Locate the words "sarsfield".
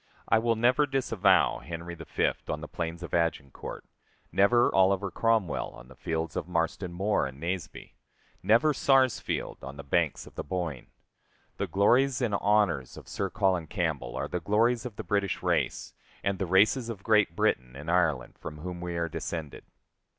8.73-9.63